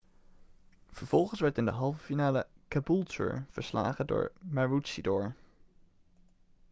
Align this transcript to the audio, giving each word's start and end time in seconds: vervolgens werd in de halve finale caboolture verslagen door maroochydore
vervolgens 0.91 1.39
werd 1.39 1.57
in 1.57 1.65
de 1.65 1.71
halve 1.71 1.99
finale 1.99 2.47
caboolture 2.67 3.43
verslagen 3.49 4.07
door 4.07 4.31
maroochydore 4.51 5.33